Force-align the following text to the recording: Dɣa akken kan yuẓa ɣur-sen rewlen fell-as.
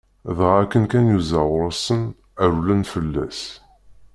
Dɣa 0.37 0.53
akken 0.63 0.83
kan 0.91 1.11
yuẓa 1.11 1.41
ɣur-sen 1.51 2.01
rewlen 2.49 2.81
fell-as. 2.91 3.39